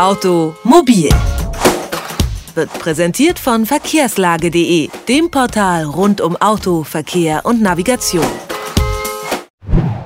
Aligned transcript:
Automobil 0.00 1.10
wird 2.54 2.72
präsentiert 2.78 3.38
von 3.38 3.66
verkehrslage.de, 3.66 4.88
dem 5.06 5.30
Portal 5.30 5.84
rund 5.84 6.22
um 6.22 6.36
Auto, 6.36 6.84
Verkehr 6.84 7.44
und 7.44 7.60
Navigation. 7.60 8.24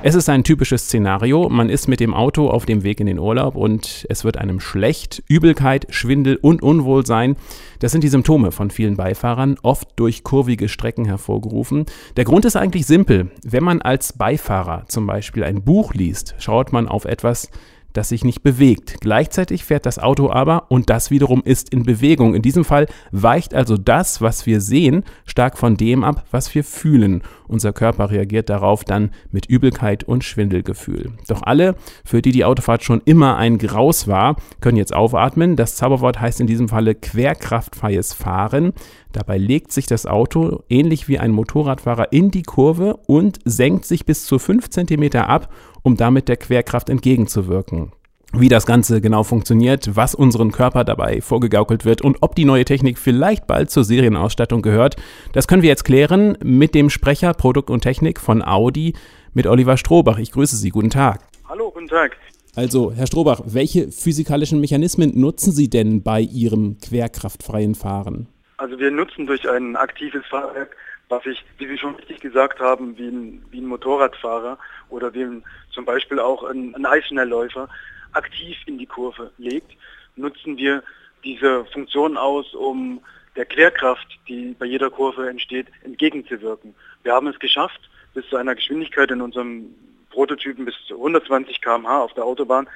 Es 0.03 0.13
ist 0.13 0.27
ein 0.27 0.43
typisches 0.43 0.83
Szenario. 0.83 1.47
Man 1.47 1.69
ist 1.69 1.87
mit 1.87 2.01
dem 2.01 2.13
Auto 2.13 2.49
auf 2.49 2.65
dem 2.65 2.83
Weg 2.83 2.99
in 2.99 3.07
den 3.07 3.19
Urlaub 3.19 3.55
und 3.55 4.05
es 4.09 4.25
wird 4.25 4.37
einem 4.37 4.59
schlecht. 4.59 5.23
Übelkeit, 5.29 5.87
Schwindel 5.89 6.35
und 6.35 6.61
Unwohlsein. 6.61 7.37
Das 7.79 7.93
sind 7.93 8.03
die 8.03 8.09
Symptome 8.09 8.51
von 8.51 8.71
vielen 8.71 8.97
Beifahrern, 8.97 9.57
oft 9.63 9.87
durch 9.95 10.23
kurvige 10.23 10.67
Strecken 10.67 11.05
hervorgerufen. 11.05 11.85
Der 12.17 12.25
Grund 12.25 12.43
ist 12.43 12.57
eigentlich 12.57 12.85
simpel. 12.85 13.31
Wenn 13.43 13.63
man 13.63 13.81
als 13.81 14.11
Beifahrer 14.11 14.83
zum 14.89 15.07
Beispiel 15.07 15.45
ein 15.45 15.63
Buch 15.63 15.93
liest, 15.93 16.35
schaut 16.37 16.73
man 16.73 16.89
auf 16.89 17.05
etwas, 17.05 17.49
das 17.97 18.09
sich 18.09 18.23
nicht 18.23 18.43
bewegt. 18.43 18.97
Gleichzeitig 19.01 19.65
fährt 19.65 19.85
das 19.85 19.99
Auto 19.99 20.29
aber 20.29 20.65
und 20.69 20.89
das 20.89 21.11
wiederum 21.11 21.41
ist 21.43 21.69
in 21.69 21.83
Bewegung. 21.83 22.35
In 22.35 22.41
diesem 22.41 22.65
Fall 22.65 22.87
weicht 23.11 23.53
also 23.53 23.77
das, 23.77 24.21
was 24.21 24.45
wir 24.45 24.61
sehen, 24.61 25.03
stark 25.25 25.57
von 25.57 25.77
dem 25.77 26.03
ab, 26.03 26.25
was 26.31 26.53
wir 26.53 26.63
fühlen. 26.63 27.23
Unser 27.47 27.73
Körper 27.73 28.11
reagiert 28.11 28.49
darauf 28.49 28.83
dann 28.83 29.11
mit 29.31 29.45
Übelkeit 29.47 30.03
und 30.03 30.23
Schwindelgefühl. 30.23 31.13
Doch 31.27 31.41
alle, 31.43 31.75
für 32.03 32.21
die 32.21 32.31
die 32.31 32.45
Autofahrt 32.45 32.83
schon 32.83 33.01
immer 33.05 33.37
ein 33.37 33.57
Graus 33.57 34.07
war, 34.07 34.37
können 34.61 34.77
jetzt 34.77 34.93
aufatmen. 34.95 35.55
Das 35.55 35.75
Zauberwort 35.75 36.19
heißt 36.19 36.41
in 36.41 36.47
diesem 36.47 36.69
Falle 36.69 36.95
querkraftfreies 36.95 38.13
Fahren. 38.13 38.73
Dabei 39.11 39.37
legt 39.37 39.71
sich 39.71 39.85
das 39.85 40.05
Auto 40.05 40.63
ähnlich 40.69 41.07
wie 41.07 41.19
ein 41.19 41.31
Motorradfahrer 41.31 42.11
in 42.11 42.31
die 42.31 42.43
Kurve 42.43 42.97
und 43.07 43.39
senkt 43.45 43.85
sich 43.85 44.05
bis 44.05 44.25
zu 44.25 44.39
5 44.39 44.69
cm 44.69 45.15
ab 45.15 45.49
um 45.85 45.95
damit 45.95 46.27
der 46.27 46.37
Querkraft 46.37 46.89
entgegenzuwirken. 46.89 47.91
Wie 48.37 48.49
das 48.49 48.65
Ganze 48.65 48.99
genau 48.99 49.23
funktioniert, 49.23 49.95
was 49.95 50.13
unseren 50.13 50.51
Körper 50.51 50.83
dabei 50.83 51.21
vorgegaukelt 51.21 51.85
wird 51.85 52.01
und 52.01 52.17
ob 52.19 52.35
die 52.35 52.43
neue 52.43 52.65
Technik 52.65 52.99
vielleicht 52.99 53.47
bald 53.47 53.71
zur 53.71 53.85
Serienausstattung 53.85 54.61
gehört, 54.61 54.97
das 55.31 55.47
können 55.47 55.61
wir 55.61 55.69
jetzt 55.69 55.85
klären 55.85 56.37
mit 56.43 56.75
dem 56.75 56.89
Sprecher 56.89 57.33
Produkt 57.33 57.69
und 57.69 57.79
Technik 57.79 58.19
von 58.19 58.41
Audi, 58.41 58.93
mit 59.33 59.47
Oliver 59.47 59.77
Strohbach. 59.77 60.19
Ich 60.19 60.33
grüße 60.33 60.57
Sie. 60.57 60.69
Guten 60.69 60.89
Tag. 60.89 61.21
Hallo, 61.47 61.71
guten 61.71 61.87
Tag. 61.87 62.17
Also, 62.57 62.91
Herr 62.91 63.07
Strohbach, 63.07 63.39
welche 63.45 63.89
physikalischen 63.89 64.59
Mechanismen 64.59 65.17
nutzen 65.17 65.53
Sie 65.53 65.69
denn 65.69 66.03
bei 66.03 66.19
Ihrem 66.19 66.77
querkraftfreien 66.79 67.73
Fahren? 67.73 68.27
Also 68.57 68.77
wir 68.79 68.91
nutzen 68.91 69.27
durch 69.27 69.49
ein 69.49 69.77
aktives 69.77 70.25
Fahrwerk 70.29 70.75
was 71.09 71.25
ich, 71.25 71.43
wie 71.57 71.67
Sie 71.67 71.77
schon 71.77 71.95
richtig 71.95 72.19
gesagt 72.19 72.59
haben, 72.59 72.97
wie 72.97 73.07
ein, 73.07 73.45
wie 73.51 73.59
ein 73.59 73.67
Motorradfahrer 73.67 74.57
oder 74.89 75.13
wie 75.13 75.23
ein, 75.23 75.43
zum 75.71 75.85
Beispiel 75.85 76.19
auch 76.19 76.43
ein, 76.43 76.75
ein 76.75 76.85
Eisschnellläufer 76.85 77.69
aktiv 78.13 78.57
in 78.65 78.77
die 78.77 78.85
Kurve 78.85 79.31
legt, 79.37 79.71
nutzen 80.15 80.57
wir 80.57 80.83
diese 81.23 81.65
Funktion 81.65 82.17
aus, 82.17 82.53
um 82.53 83.01
der 83.35 83.45
Querkraft, 83.45 84.07
die 84.27 84.55
bei 84.57 84.65
jeder 84.65 84.89
Kurve 84.89 85.29
entsteht, 85.29 85.67
entgegenzuwirken. 85.83 86.73
Wir 87.03 87.13
haben 87.13 87.27
es 87.27 87.37
geschafft, 87.39 87.89
bis 88.13 88.27
zu 88.29 88.37
einer 88.37 88.55
Geschwindigkeit 88.55 89.11
in 89.11 89.21
unserem 89.21 89.75
Prototypen 90.09 90.65
bis 90.65 90.75
zu 90.87 90.95
120 90.95 91.61
km/h 91.61 92.01
auf 92.01 92.13
der 92.13 92.23
Autobahn 92.23 92.67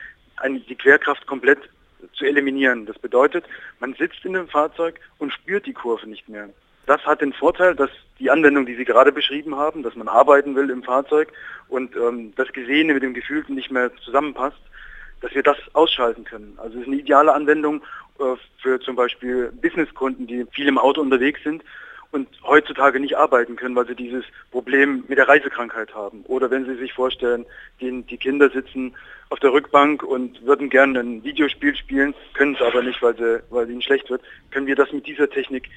die 0.47 0.75
Querkraft 0.75 1.25
komplett 1.25 1.59
zu 2.13 2.25
eliminieren. 2.25 2.85
Das 2.85 2.97
bedeutet, 2.99 3.45
man 3.79 3.93
sitzt 3.93 4.23
in 4.23 4.33
dem 4.33 4.47
Fahrzeug 4.47 4.99
und 5.17 5.33
spürt 5.33 5.65
die 5.65 5.73
Kurve 5.73 6.07
nicht 6.07 6.29
mehr. 6.29 6.49
Das 6.89 7.05
hat 7.05 7.21
den 7.21 7.33
Vorteil, 7.33 7.75
dass 7.75 7.91
die 8.17 8.31
Anwendung, 8.31 8.65
die 8.65 8.73
Sie 8.73 8.83
gerade 8.83 9.11
beschrieben 9.11 9.55
haben, 9.55 9.83
dass 9.83 9.93
man 9.93 10.07
arbeiten 10.07 10.55
will 10.55 10.71
im 10.71 10.81
Fahrzeug 10.81 11.31
und 11.67 11.95
ähm, 11.95 12.33
das 12.35 12.51
Gesehene 12.51 12.95
mit 12.95 13.03
dem 13.03 13.13
Gefühlten 13.13 13.53
nicht 13.53 13.69
mehr 13.69 13.95
zusammenpasst, 13.97 14.57
dass 15.21 15.35
wir 15.35 15.43
das 15.43 15.57
ausschalten 15.73 16.23
können. 16.23 16.57
Also 16.57 16.77
es 16.77 16.81
ist 16.81 16.87
eine 16.87 16.95
ideale 16.95 17.31
Anwendung 17.31 17.83
äh, 18.17 18.23
für 18.63 18.79
zum 18.79 18.95
Beispiel 18.95 19.51
Businesskunden, 19.61 20.25
die 20.25 20.47
viel 20.51 20.67
im 20.67 20.79
Auto 20.79 20.99
unterwegs 21.01 21.43
sind 21.43 21.63
und 22.09 22.27
heutzutage 22.43 22.99
nicht 22.99 23.15
arbeiten 23.15 23.55
können, 23.55 23.75
weil 23.75 23.85
sie 23.85 23.93
dieses 23.93 24.25
Problem 24.49 25.03
mit 25.07 25.19
der 25.19 25.27
Reisekrankheit 25.27 25.93
haben. 25.93 26.23
Oder 26.23 26.49
wenn 26.49 26.65
Sie 26.65 26.73
sich 26.73 26.93
vorstellen, 26.93 27.45
die, 27.81 28.01
die 28.01 28.17
Kinder 28.17 28.49
sitzen 28.49 28.95
auf 29.29 29.39
der 29.39 29.53
Rückbank 29.53 30.01
und 30.01 30.43
würden 30.43 30.71
gerne 30.71 31.01
ein 31.01 31.23
Videospiel 31.23 31.75
spielen, 31.75 32.15
können 32.33 32.55
es 32.55 32.61
aber 32.63 32.81
nicht, 32.81 32.99
weil, 33.03 33.15
sie, 33.15 33.43
weil 33.51 33.69
ihnen 33.69 33.83
schlecht 33.83 34.09
wird, 34.09 34.23
können 34.49 34.65
wir 34.65 34.75
das 34.75 34.91
mit 34.91 35.05
dieser 35.05 35.29
Technik 35.29 35.69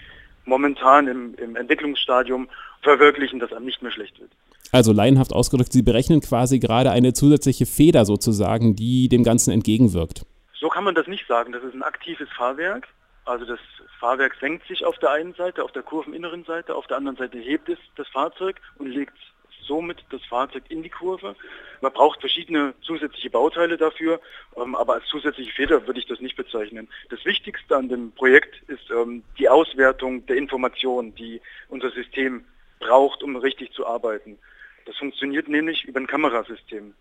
momentan 0.45 1.09
im, 1.09 1.35
im 1.37 1.57
Entwicklungsstadium 1.57 2.49
verwirklichen, 2.83 3.39
dass 3.39 3.53
einem 3.53 3.67
nicht 3.67 3.83
mehr 3.83 3.93
schlecht 3.93 4.21
wird. 4.21 4.31
Also 4.73 4.93
laienhaft 4.93 5.33
ausgedrückt, 5.33 5.73
Sie 5.73 5.83
berechnen 5.83 6.21
quasi 6.21 6.59
gerade 6.59 6.91
eine 6.91 7.13
zusätzliche 7.13 7.67
Feder 7.67 8.05
sozusagen, 8.05 8.75
die 8.75 9.09
dem 9.09 9.23
Ganzen 9.23 9.53
entgegenwirkt. 9.53 10.25
So 10.59 10.69
kann 10.69 10.85
man 10.85 10.95
das 10.95 11.07
nicht 11.07 11.27
sagen. 11.27 11.53
Das 11.53 11.63
ist 11.63 11.75
ein 11.75 11.83
aktives 11.83 12.29
Fahrwerk. 12.37 12.89
Also 13.25 13.45
das 13.45 13.59
Fahrwerk 14.01 14.35
senkt 14.41 14.67
sich 14.67 14.85
auf 14.85 14.99
der 14.99 15.11
einen 15.11 15.35
Seite, 15.35 15.63
auf 15.63 15.73
der 15.73 15.83
kurveninneren 15.83 16.45
Seite, 16.45 16.75
auf 16.75 16.87
der 16.87 16.97
anderen 16.97 17.17
Seite 17.17 17.39
hebt 17.39 17.69
es 17.69 17.79
das 17.97 18.09
Fahrzeug 18.09 18.61
und 18.79 18.89
legt 18.89 19.17
somit 19.63 20.05
das 20.11 20.25
Fahrzeug 20.25 20.65
in 20.69 20.83
die 20.83 20.89
Kurve. 20.91 21.37
Man 21.81 21.93
braucht 21.93 22.21
verschiedene 22.21 22.75
zusätzliche 22.83 23.31
Bauteile 23.31 23.77
dafür, 23.77 24.21
ähm, 24.57 24.75
aber 24.75 24.95
als 24.95 25.07
zusätzliche 25.07 25.53
Feder 25.53 25.87
würde 25.87 26.01
ich 26.01 26.07
das 26.07 26.21
nicht 26.21 26.37
bezeichnen. 26.37 26.89
Das 27.11 27.25
Wichtigste 27.25 27.77
an 27.77 27.89
dem 27.89 28.13
Projekt 28.13 28.63
ist 28.69 28.91
ähm, 28.91 29.23
die 29.39 29.49
Auswertung 29.49 30.27
der 30.27 30.37
Informationen, 30.37 31.15
die 31.15 31.41
unser 31.69 31.91
System 31.91 32.45
braucht, 32.79 33.23
um 33.23 33.37
richtig 33.37 33.73
zu 33.73 33.87
arbeiten. 33.87 34.39
Das 34.87 34.97
funktioniert 34.97 35.49
nämlich 35.49 35.85
über 35.85 36.01
ein 36.01 36.07
Kamerasystem. 36.07 36.95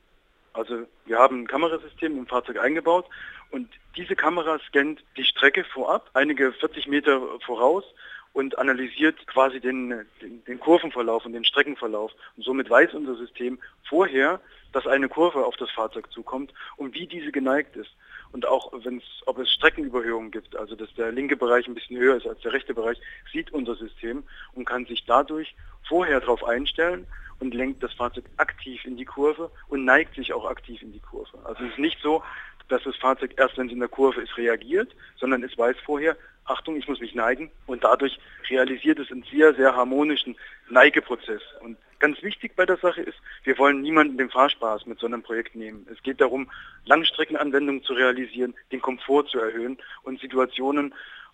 Also 0.54 0.86
wir 1.06 1.18
haben 1.18 1.42
ein 1.42 1.48
Kamerasystem 1.48 2.18
im 2.18 2.28
Fahrzeug 2.28 2.60
eingebaut 2.60 3.06
und 3.52 3.70
diese 3.96 4.16
Kamera 4.16 4.60
scannt 4.68 5.04
die 5.18 5.24
Strecke 5.24 5.64
vorab, 5.64 6.10
einige 6.14 6.52
40 6.52 6.88
Meter 6.88 7.22
voraus 7.46 7.84
und 8.34 8.58
analysiert 8.58 9.28
quasi 9.28 9.60
den, 9.60 9.90
den, 10.22 10.44
den, 10.46 10.60
Kurvenverlauf 10.60 11.26
und 11.26 11.34
den 11.34 11.46
Streckenverlauf. 11.46 12.12
Und 12.38 12.44
somit 12.44 12.70
weiß 12.70 12.94
unser 12.94 13.16
System 13.16 13.60
vorher, 13.88 14.40
dass 14.72 14.88
eine 14.88 15.10
Kurve 15.10 15.46
auf 15.46 15.58
das 15.58 15.70
Fahrzeug 15.72 16.12
zukommt 16.12 16.54
und 16.78 16.94
wie 16.94 17.08
diese 17.08 17.32
geneigt 17.32 17.76
ist. 17.76 17.92
Und 18.32 18.48
auch 18.48 18.72
wenn's, 18.86 19.04
ob 19.26 19.40
es 19.40 19.52
Streckenüberhöhungen 19.52 20.32
gibt, 20.32 20.56
also 20.56 20.76
dass 20.76 20.94
der 20.96 21.12
linke 21.12 21.36
Bereich 21.36 21.68
ein 21.68 21.74
bisschen 21.74 21.98
höher 21.98 22.16
ist 22.16 22.26
als 22.26 22.40
der 22.40 22.54
rechte 22.54 22.74
Bereich, 22.74 22.98
sieht 23.32 23.52
unser 23.52 23.76
System 23.76 24.24
und 24.54 24.64
kann 24.64 24.86
sich 24.86 25.04
dadurch 25.06 25.54
vorher 25.88 26.22
darauf 26.22 26.46
einstellen 26.46 27.06
und 27.42 27.54
lenkt 27.54 27.84
das 27.84 27.94
Fahrzeug 27.94 28.26
aktiv 28.38 28.86
in 28.86 28.96
die 28.96 29.04
Kurve 29.04 29.52
und 29.68 29.84
neigt 29.84 30.16
sich 30.16 30.32
auch 30.32 30.46
aktiv 30.46 30.82
in 30.82 30.94
die 30.94 31.00
Kurve. 31.00 31.38
Also 31.44 31.66
es 31.66 31.72
ist 31.72 31.80
nicht 31.80 32.00
so, 32.02 32.24
dass 32.70 32.84
das 32.84 32.96
Fahrzeug 32.96 33.34
erst, 33.38 33.58
wenn 33.58 33.68
es 33.68 33.74
in 33.74 33.80
der 33.80 33.90
Kurve 33.90 34.22
ist, 34.22 34.38
reagiert, 34.38 34.96
sondern 35.18 35.44
es 35.44 35.58
weiß 35.58 35.76
vorher, 35.84 36.16
Achtung, 36.46 36.76
ich 36.76 36.88
muss 36.88 37.00
mich 37.00 37.16
neigen 37.16 37.52
und 37.68 37.84
dadurch 37.84 38.20
realisiert 38.50 39.00
es 39.00 39.12
einen 39.12 39.24
sehr, 39.32 39.54
sehr 39.54 39.76
harmonischen 39.76 40.36
Neigeprozess. 40.70 41.42
Und 41.62 41.78
ganz 42.00 42.22
wichtig 42.24 42.56
bei 42.56 42.66
der 42.66 42.78
Sache 42.78 43.02
ist, 43.02 43.18
wir 43.44 43.58
wollen 43.58 43.82
niemanden 43.82 44.18
den 44.18 44.30
Fahrspaß 44.30 44.86
mit 44.86 45.00
so 45.00 45.06
einem 45.06 45.22
Projekt 45.22 45.56
nehmen. 45.56 45.88
Es 45.92 46.02
geht 46.04 46.20
darum, 46.20 46.50
Langstreckenanwendungen 46.86 47.84
zu 47.84 47.94
realisieren, 47.94 48.56
den 48.72 48.82
Komfort 48.82 49.28
zu 49.30 49.40
erhöhen 49.40 49.78
und 50.04 50.20
Situationen, 50.20 50.94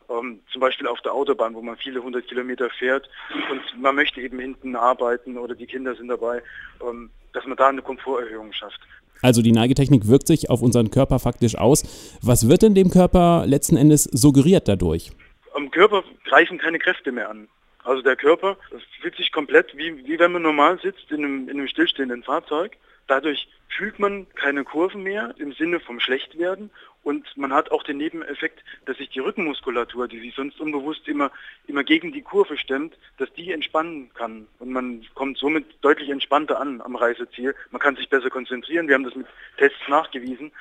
ähm, 0.10 0.42
zum 0.52 0.62
Beispiel 0.62 0.88
auf 0.88 1.02
der 1.02 1.14
Autobahn, 1.14 1.56
wo 1.56 1.62
man 1.62 1.78
viele 1.78 2.02
hundert 2.02 2.28
Kilometer 2.28 2.70
fährt 2.70 3.10
und 3.52 3.82
man 3.82 3.96
möchte 3.96 4.22
eben 4.22 4.40
hinten 4.40 4.76
arbeiten 4.76 5.38
oder 5.38 5.56
die 5.56 5.68
Kinder 5.68 5.96
sind 5.96 6.10
dabei, 6.10 6.42
ähm, 6.82 7.10
dass 7.34 7.46
man 7.46 7.58
da 7.58 7.68
eine 7.68 7.82
Komforterhöhung 7.82 8.54
schafft. 8.54 8.80
Also 9.22 9.42
die 9.42 9.52
Neigetechnik 9.52 10.08
wirkt 10.08 10.28
sich 10.28 10.50
auf 10.50 10.62
unseren 10.62 10.92
Körper 10.92 11.20
faktisch 11.20 11.58
aus. 11.58 11.84
Was 12.22 12.50
wird 12.50 12.62
denn 12.62 12.76
dem 12.76 12.90
Körper 12.90 13.44
letzten 13.46 13.78
Endes 13.78 14.04
suggeriert 14.04 14.68
dadurch? 14.68 15.12
Am 15.54 15.72
Körper 15.72 16.04
greifen 16.26 16.58
keine 16.58 16.80
Kräfte 16.80 17.12
mehr 17.12 17.30
an. 17.30 17.48
Also 17.84 18.02
der 18.02 18.16
Körper 18.16 18.58
fühlt 19.02 19.16
sich 19.16 19.32
komplett 19.32 19.76
wie, 19.78 20.06
wie 20.06 20.20
wenn 20.20 20.34
man 20.34 20.42
normal 20.42 20.80
sitzt 20.82 21.10
in 21.10 21.24
einem, 21.24 21.50
in 21.50 21.58
einem 21.58 21.68
stillstehenden 21.68 22.22
Fahrzeug. 22.24 22.78
Dadurch 23.08 23.48
fühlt 23.70 24.00
man 24.00 24.28
keine 24.36 24.66
Kurven 24.66 25.04
mehr 25.04 25.34
im 25.38 25.54
Sinne 25.54 25.80
vom 25.80 26.00
Schlechtwerden 26.00 26.70
und 27.04 27.26
man 27.38 27.54
hat 27.54 27.72
auch 27.72 27.84
den 27.84 27.98
Nebeneffekt, 27.98 28.64
dass 28.86 28.98
sich 28.98 29.10
die 29.10 29.20
Rückenmuskulatur, 29.20 30.08
die 30.08 30.20
sich 30.20 30.36
sonst 30.36 30.60
unbewusst 30.60 31.08
immer, 31.08 31.32
immer 31.66 31.84
gegen 31.84 32.12
die 32.12 32.22
Kurve 32.22 32.58
stemmt, 32.58 32.98
dass 33.18 33.32
die 33.34 33.52
entspannen 33.52 34.12
kann. 34.14 34.48
Und 34.60 34.72
man 34.72 35.06
kommt 35.16 35.38
somit 35.38 35.66
deutlich 35.82 36.10
entspannter 36.10 36.60
an 36.60 36.82
am 36.82 36.96
Reiseziel. 36.96 37.56
Man 37.72 37.80
kann 37.80 37.96
sich 37.96 38.10
besser 38.10 38.30
konzentrieren. 38.30 38.88
Wir 38.88 38.96
haben 38.96 39.06
das 39.06 39.16
mit 39.16 39.28
Tests 39.58 39.80
nachgewiesen, 39.88 40.52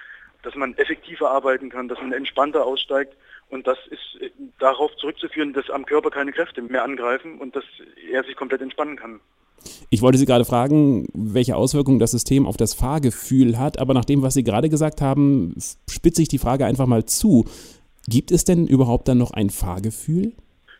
dass 0.42 0.54
man 0.54 0.74
effektiver 0.74 1.30
arbeiten 1.30 1.68
kann, 1.68 1.88
dass 1.88 2.00
man 2.00 2.12
entspannter 2.12 2.64
aussteigt. 2.64 3.16
Und 3.48 3.66
das 3.66 3.78
ist 3.88 4.20
äh, 4.20 4.30
darauf 4.58 4.94
zurückzuführen, 4.96 5.52
dass 5.52 5.68
am 5.70 5.84
Körper 5.84 6.10
keine 6.10 6.32
Kräfte 6.32 6.62
mehr 6.62 6.84
angreifen 6.84 7.38
und 7.38 7.56
dass 7.56 7.64
er 8.10 8.22
sich 8.24 8.36
komplett 8.36 8.60
entspannen 8.60 8.96
kann. 8.96 9.20
Ich 9.90 10.02
wollte 10.02 10.18
Sie 10.18 10.26
gerade 10.26 10.44
fragen, 10.44 11.06
welche 11.12 11.56
Auswirkungen 11.56 11.98
das 11.98 12.10
System 12.12 12.46
auf 12.46 12.56
das 12.56 12.74
Fahrgefühl 12.74 13.58
hat, 13.58 13.78
aber 13.78 13.94
nach 13.94 14.04
dem, 14.04 14.22
was 14.22 14.34
Sie 14.34 14.44
gerade 14.44 14.68
gesagt 14.68 15.00
haben, 15.00 15.54
spitze 15.88 16.22
ich 16.22 16.28
die 16.28 16.38
Frage 16.38 16.66
einfach 16.66 16.86
mal 16.86 17.04
zu. 17.04 17.44
Gibt 18.08 18.30
es 18.30 18.44
denn 18.44 18.66
überhaupt 18.66 19.08
dann 19.08 19.18
noch 19.18 19.32
ein 19.32 19.50
Fahrgefühl? 19.50 20.32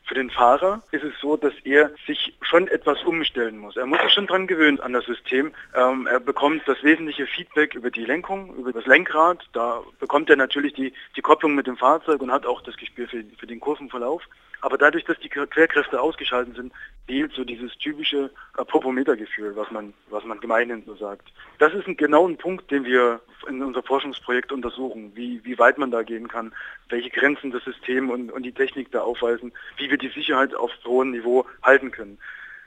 Für 0.07 0.15
den 0.15 0.31
Fahrer 0.31 0.83
ist 0.93 1.03
es 1.03 1.13
so, 1.21 1.37
dass 1.37 1.53
er 1.65 1.91
sich 2.07 2.33
schon 2.41 2.69
etwas 2.69 3.03
umstellen 3.03 3.59
muss. 3.59 3.77
Er 3.77 3.87
muss 3.87 4.01
sich 4.03 4.13
schon 4.13 4.29
dran 4.29 4.47
gewöhnen 4.47 4.79
an 4.79 4.93
das 4.93 5.05
System. 5.05 5.53
Ähm, 5.75 6.07
er 6.07 6.21
bekommt 6.21 6.63
das 6.67 6.81
wesentliche 6.85 7.27
Feedback 7.27 7.75
über 7.75 7.91
die 7.91 8.05
Lenkung, 8.05 8.55
über 8.55 8.73
das 8.73 8.87
Lenkrad. 8.87 9.45
Da 9.53 9.83
bekommt 9.99 10.31
er 10.31 10.37
natürlich 10.37 10.75
die, 10.75 10.93
die 11.17 11.23
Kopplung 11.23 11.57
mit 11.57 11.67
dem 11.67 11.77
Fahrzeug 11.77 12.23
und 12.23 12.31
hat 12.31 12.47
auch 12.47 12.63
das 12.63 12.77
Gespür 12.77 13.09
für, 13.09 13.25
für 13.37 13.49
den 13.49 13.59
Kurvenverlauf. 13.59 14.23
Aber 14.61 14.79
dadurch, 14.79 15.05
dass 15.05 15.19
die 15.19 15.29
Querkräfte 15.29 16.01
ausgeschaltet 16.01 16.57
sind, 16.57 16.73
fehlt 17.07 17.33
so 17.33 17.45
dieses 17.45 17.77
typische 17.79 18.31
Apopometergefühl, 18.55 19.55
was 19.55 19.71
man, 19.71 19.93
was 20.11 20.25
man 20.25 20.41
gemeinhin 20.41 20.83
so 20.87 20.95
sagt. 20.97 21.29
Das 21.59 21.75
ist 21.75 21.87
ein, 21.87 21.97
genau 21.97 22.27
ein 22.27 22.37
Punkt, 22.37 22.71
den 22.71 22.85
wir 22.85 23.21
in 23.49 23.63
unser 23.63 23.83
Forschungsprojekt 23.83 24.51
untersuchen, 24.51 25.13
wie, 25.15 25.45
wie 25.45 25.59
weit 25.59 25.79
man 25.79 25.91
da 25.91 26.03
gehen 26.03 26.29
kann, 26.29 26.53
welche 26.89 27.11
Grenzen 27.11 27.51
das 27.51 27.65
System 27.65 28.11
und, 28.11 28.33
und 28.33 28.43
die 28.43 28.53
Technik 28.53 28.91
da 28.91 29.03
aufweisen, 29.03 29.53
wie 29.77 29.91
wir 29.91 29.96
die 29.97 30.09
Sicherheit 30.09 30.55
auf 30.55 30.71
hohem 30.85 31.11
Niveau 31.11 31.47
halten 31.63 31.91
können. 31.91 32.19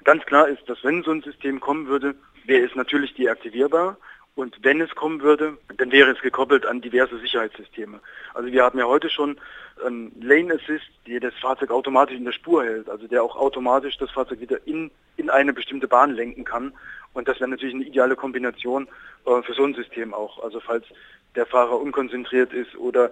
Ganz 0.04 0.26
klar 0.26 0.48
ist, 0.48 0.68
dass 0.70 0.84
wenn 0.84 1.04
so 1.04 1.12
ein 1.12 1.22
System 1.22 1.60
kommen 1.60 1.88
würde, 1.88 2.16
wäre 2.46 2.66
es 2.66 2.76
natürlich 2.76 3.14
deaktivierbar 3.16 3.98
und 4.40 4.56
wenn 4.62 4.80
es 4.80 4.96
kommen 4.96 5.20
würde, 5.20 5.58
dann 5.76 5.92
wäre 5.92 6.12
es 6.12 6.22
gekoppelt 6.22 6.66
an 6.66 6.80
diverse 6.80 7.20
Sicherheitssysteme. 7.20 8.00
Also 8.34 8.50
wir 8.50 8.64
haben 8.64 8.80
ja 8.80 8.86
heute 8.86 9.10
schon 9.10 9.38
einen 9.86 10.16
Lane 10.22 10.54
Assist, 10.54 10.90
der 11.08 11.20
das 11.20 11.34
Fahrzeug 11.42 11.72
automatisch 11.72 12.16
in 12.16 12.24
der 12.24 12.32
Spur 12.32 12.64
hält, 12.64 12.90
also 12.90 13.06
der 13.06 13.22
auch 13.22 13.36
automatisch 13.36 13.98
das 13.98 14.12
Fahrzeug 14.12 14.40
wieder 14.40 14.66
in, 14.66 14.92
in 15.18 15.30
eine 15.30 15.52
bestimmte 15.52 15.90
Bahn 15.90 16.12
lenken 16.12 16.46
kann. 16.46 16.72
Und 17.12 17.28
das 17.28 17.42
wäre 17.42 17.50
natürlich 17.50 17.76
eine 17.76 17.84
ideale 17.84 18.16
Kombination 18.16 18.88
äh, 19.26 19.42
für 19.42 19.54
so 19.54 19.66
ein 19.66 19.74
System 19.74 20.14
auch. 20.14 20.42
Also 20.42 20.62
falls 20.62 20.86
der 21.36 21.46
Fahrer 21.46 21.78
unkonzentriert 21.78 22.54
ist 22.54 22.78
oder 22.78 23.12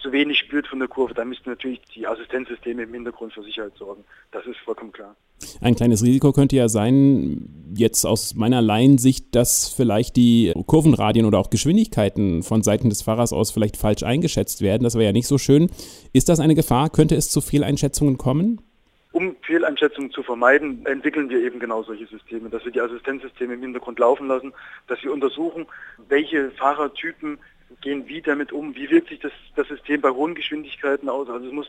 zu 0.00 0.12
wenig 0.12 0.38
spürt 0.38 0.66
von 0.66 0.78
der 0.78 0.88
Kurve, 0.88 1.14
dann 1.14 1.30
müssten 1.30 1.48
natürlich 1.48 1.80
die 1.94 2.06
Assistenzsysteme 2.06 2.82
im 2.82 2.92
Hintergrund 2.92 3.32
für 3.32 3.42
Sicherheit 3.42 3.76
sorgen. 3.78 4.04
Das 4.30 4.44
ist 4.44 4.58
vollkommen 4.58 4.92
klar. 4.92 5.16
Ein 5.60 5.74
kleines 5.74 6.02
Risiko 6.02 6.32
könnte 6.32 6.56
ja 6.56 6.68
sein, 6.68 7.48
jetzt 7.74 8.04
aus 8.04 8.34
meiner 8.34 8.62
Laiensicht, 8.62 9.34
dass 9.34 9.68
vielleicht 9.68 10.16
die 10.16 10.52
Kurvenradien 10.66 11.26
oder 11.26 11.38
auch 11.38 11.50
Geschwindigkeiten 11.50 12.42
von 12.42 12.62
Seiten 12.62 12.88
des 12.88 13.02
Fahrers 13.02 13.32
aus 13.32 13.50
vielleicht 13.50 13.76
falsch 13.76 14.02
eingeschätzt 14.02 14.62
werden. 14.62 14.84
Das 14.84 14.94
wäre 14.94 15.04
ja 15.04 15.12
nicht 15.12 15.26
so 15.26 15.38
schön. 15.38 15.70
Ist 16.12 16.28
das 16.28 16.40
eine 16.40 16.54
Gefahr? 16.54 16.90
Könnte 16.90 17.14
es 17.16 17.28
zu 17.30 17.40
Fehleinschätzungen 17.40 18.18
kommen? 18.18 18.60
Um 19.12 19.34
Fehleinschätzungen 19.42 20.10
zu 20.10 20.22
vermeiden, 20.22 20.84
entwickeln 20.84 21.30
wir 21.30 21.38
eben 21.38 21.58
genau 21.58 21.82
solche 21.82 22.06
Systeme, 22.06 22.50
dass 22.50 22.64
wir 22.66 22.72
die 22.72 22.82
Assistenzsysteme 22.82 23.54
im 23.54 23.62
Hintergrund 23.62 23.98
laufen 23.98 24.28
lassen, 24.28 24.52
dass 24.88 25.02
wir 25.02 25.12
untersuchen, 25.12 25.66
welche 26.08 26.50
Fahrertypen 26.50 27.38
gehen 27.80 28.06
wie 28.06 28.20
damit 28.20 28.52
um, 28.52 28.74
wie 28.74 28.90
wirkt 28.90 29.08
sich 29.08 29.20
das, 29.20 29.32
das 29.54 29.68
System 29.68 30.00
bei 30.00 30.10
hohen 30.10 30.34
Geschwindigkeiten 30.34 31.08
aus. 31.08 31.28
Also 31.28 31.46
es 31.46 31.52
muss 31.52 31.66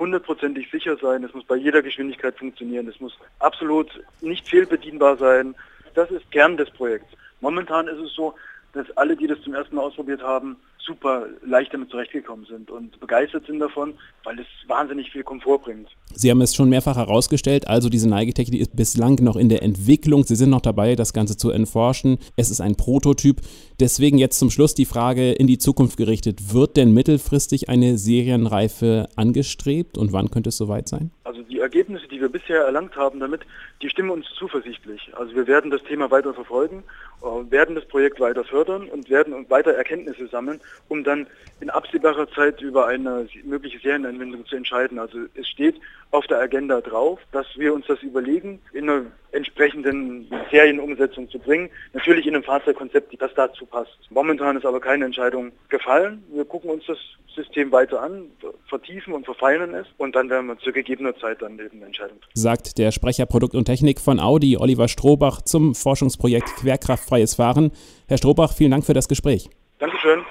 hundertprozentig 0.00 0.68
sicher 0.70 0.96
sein, 0.96 1.22
es 1.22 1.32
muss 1.34 1.44
bei 1.44 1.56
jeder 1.56 1.82
Geschwindigkeit 1.82 2.36
funktionieren, 2.36 2.88
es 2.88 2.98
muss 3.00 3.16
absolut 3.38 3.88
nicht 4.22 4.48
fehlbedienbar 4.48 5.16
sein. 5.18 5.54
Das 5.94 6.10
ist 6.10 6.28
Kern 6.32 6.56
des 6.56 6.70
Projekts. 6.70 7.12
Momentan 7.40 7.86
ist 7.86 7.98
es 7.98 8.12
so, 8.14 8.34
dass 8.72 8.90
alle, 8.96 9.14
die 9.16 9.26
das 9.26 9.40
zum 9.42 9.54
ersten 9.54 9.76
Mal 9.76 9.82
ausprobiert 9.82 10.22
haben, 10.22 10.56
super 10.84 11.26
leicht 11.44 11.72
damit 11.72 11.90
zurechtgekommen 11.90 12.46
sind 12.46 12.70
und 12.70 12.98
begeistert 13.00 13.46
sind 13.46 13.58
davon, 13.60 13.94
weil 14.24 14.38
es 14.38 14.46
wahnsinnig 14.66 15.10
viel 15.10 15.22
Komfort 15.22 15.60
bringt. 15.60 15.88
Sie 16.12 16.30
haben 16.30 16.40
es 16.40 16.54
schon 16.54 16.68
mehrfach 16.68 16.96
herausgestellt, 16.96 17.68
also 17.68 17.88
diese 17.88 18.08
Neigetechnik 18.08 18.60
ist 18.60 18.74
bislang 18.74 19.16
noch 19.22 19.36
in 19.36 19.48
der 19.48 19.62
Entwicklung. 19.62 20.24
Sie 20.24 20.36
sind 20.36 20.50
noch 20.50 20.60
dabei, 20.60 20.96
das 20.96 21.12
Ganze 21.12 21.36
zu 21.36 21.50
erforschen. 21.50 22.18
Es 22.36 22.50
ist 22.50 22.60
ein 22.60 22.76
Prototyp. 22.76 23.40
Deswegen 23.78 24.18
jetzt 24.18 24.38
zum 24.38 24.50
Schluss 24.50 24.74
die 24.74 24.84
Frage 24.84 25.32
in 25.32 25.46
die 25.46 25.58
Zukunft 25.58 25.96
gerichtet. 25.96 26.52
Wird 26.52 26.76
denn 26.76 26.92
mittelfristig 26.92 27.68
eine 27.68 27.98
Serienreife 27.98 29.08
angestrebt 29.16 29.96
und 29.98 30.12
wann 30.12 30.30
könnte 30.30 30.48
es 30.48 30.56
soweit 30.56 30.88
sein? 30.88 31.10
Also 31.24 31.42
die 31.42 31.60
Ergebnisse, 31.60 32.08
die 32.08 32.20
wir 32.20 32.28
bisher 32.28 32.64
erlangt 32.64 32.96
haben 32.96 33.20
damit, 33.20 33.42
die 33.82 33.88
stimmen 33.88 34.10
uns 34.10 34.26
zuversichtlich. 34.36 35.12
Also 35.14 35.34
wir 35.34 35.46
werden 35.46 35.70
das 35.70 35.82
Thema 35.84 36.10
weiter 36.10 36.34
verfolgen, 36.34 36.82
äh, 37.22 37.50
werden 37.50 37.74
das 37.74 37.86
Projekt 37.86 38.20
weiter 38.20 38.44
fördern 38.44 38.88
und 38.88 39.08
werden 39.10 39.48
weiter 39.48 39.72
Erkenntnisse 39.72 40.26
sammeln, 40.28 40.60
um 40.88 41.04
dann 41.04 41.26
in 41.60 41.70
absehbarer 41.70 42.28
Zeit 42.30 42.60
über 42.60 42.86
eine 42.86 43.28
mögliche 43.44 43.78
Serienanwendung 43.78 44.46
zu 44.46 44.56
entscheiden. 44.56 44.98
Also 44.98 45.18
es 45.34 45.46
steht 45.46 45.76
auf 46.10 46.26
der 46.26 46.40
Agenda 46.40 46.80
drauf, 46.80 47.20
dass 47.32 47.46
wir 47.56 47.72
uns 47.74 47.86
das 47.86 48.02
überlegen, 48.02 48.60
in 48.72 48.88
einer 48.88 49.02
entsprechenden 49.32 50.28
Serienumsetzung 50.50 51.28
zu 51.30 51.38
bringen. 51.38 51.70
Natürlich 51.92 52.26
in 52.26 52.34
einem 52.34 52.44
Fahrzeugkonzept, 52.44 53.14
das 53.20 53.32
dazu 53.34 53.66
passt. 53.66 53.96
Momentan 54.10 54.56
ist 54.56 54.66
aber 54.66 54.80
keine 54.80 55.04
Entscheidung 55.04 55.52
gefallen. 55.68 56.24
Wir 56.32 56.44
gucken 56.44 56.70
uns 56.70 56.84
das 56.86 56.98
System 57.34 57.70
weiter 57.70 58.02
an, 58.02 58.26
vertiefen 58.68 59.14
und 59.14 59.24
verfeinern 59.24 59.74
es 59.74 59.86
und 59.98 60.16
dann 60.16 60.28
werden 60.30 60.46
wir 60.46 60.58
zu 60.58 60.72
gegebener 60.72 61.16
Zeit 61.16 61.40
dann 61.42 61.58
eben 61.58 61.76
eine 61.76 61.86
Entscheidung 61.86 62.20
treffen. 62.20 62.32
Sagt 62.34 62.78
der 62.78 62.90
Sprecher 62.90 63.26
Produkt 63.26 63.54
und 63.54 63.66
Technik 63.66 64.00
von 64.00 64.18
Audi, 64.18 64.56
Oliver 64.56 64.88
Strohbach, 64.88 65.42
zum 65.42 65.74
Forschungsprojekt 65.74 66.48
Querkraftfreies 66.56 67.36
Fahren. 67.36 67.70
Herr 68.08 68.18
Strohbach, 68.18 68.52
vielen 68.52 68.72
Dank 68.72 68.84
für 68.84 68.94
das 68.94 69.08
Gespräch. 69.08 69.48
Dankeschön. 69.78 70.24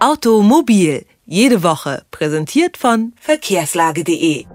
Automobil, 0.00 1.04
jede 1.26 1.62
Woche, 1.62 2.02
präsentiert 2.10 2.76
von 2.76 3.12
verkehrslage.de. 3.20 4.46